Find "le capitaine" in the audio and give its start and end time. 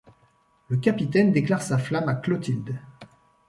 0.69-1.31